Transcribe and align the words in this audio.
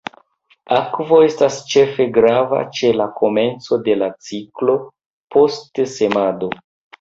Akvo 0.75 1.17
estas 1.25 1.57
ĉefe 1.73 2.07
grava 2.15 2.61
ĉe 2.77 2.89
la 3.01 3.07
komenco 3.19 3.79
de 3.89 3.99
la 4.03 4.09
ciklo, 4.29 4.77
post 5.37 5.85
semado. 5.95 6.51